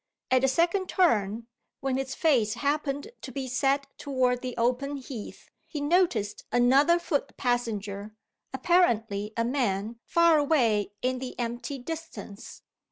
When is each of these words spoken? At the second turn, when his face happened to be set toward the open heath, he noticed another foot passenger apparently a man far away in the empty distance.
At 0.31 0.41
the 0.41 0.47
second 0.47 0.89
turn, 0.89 1.45
when 1.79 1.97
his 1.97 2.15
face 2.15 2.55
happened 2.55 3.11
to 3.21 3.31
be 3.31 3.47
set 3.47 3.85
toward 3.99 4.41
the 4.41 4.57
open 4.57 4.97
heath, 4.97 5.51
he 5.67 5.79
noticed 5.79 6.43
another 6.51 6.97
foot 6.97 7.37
passenger 7.37 8.15
apparently 8.51 9.31
a 9.37 9.45
man 9.45 9.99
far 10.07 10.39
away 10.39 10.93
in 11.03 11.19
the 11.19 11.37
empty 11.39 11.77
distance. 11.77 12.63